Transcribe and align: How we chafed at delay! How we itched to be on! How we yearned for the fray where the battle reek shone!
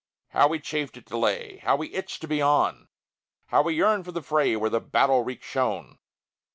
How 0.29 0.47
we 0.47 0.59
chafed 0.59 0.97
at 0.97 1.05
delay! 1.05 1.57
How 1.57 1.75
we 1.75 1.93
itched 1.93 2.21
to 2.21 2.27
be 2.27 2.41
on! 2.41 2.87
How 3.49 3.61
we 3.61 3.75
yearned 3.75 4.05
for 4.05 4.11
the 4.11 4.23
fray 4.23 4.55
where 4.55 4.67
the 4.71 4.81
battle 4.81 5.23
reek 5.23 5.43
shone! 5.43 5.99